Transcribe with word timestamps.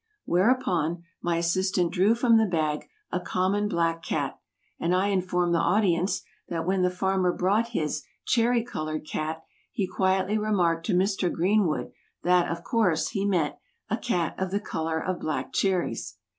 Whereupon, 0.25 1.03
my 1.21 1.37
assistant 1.37 1.91
drew 1.91 2.15
from 2.15 2.39
the 2.39 2.47
bag 2.47 2.85
a 3.11 3.19
common 3.19 3.67
black 3.69 4.01
cat, 4.01 4.39
and 4.79 4.95
I 4.95 5.09
informed 5.09 5.53
the 5.53 5.59
audience 5.59 6.23
that 6.47 6.65
when 6.65 6.81
the 6.81 6.89
farmer 6.89 7.31
brought 7.31 7.67
his 7.77 8.03
"cherry 8.25 8.63
colored 8.63 9.05
cat," 9.07 9.43
he 9.71 9.85
quietly 9.85 10.39
remarked 10.39 10.87
to 10.87 10.95
Mr. 10.95 11.31
Greenwood, 11.31 11.91
that, 12.23 12.49
of 12.49 12.63
course, 12.63 13.09
he 13.09 13.25
meant 13.25 13.57
"a 13.91 13.97
cat 13.97 14.33
of 14.39 14.49
the 14.49 14.59
color 14.59 14.97
of 14.99 15.19
black 15.19 15.53
cherries." 15.53 16.17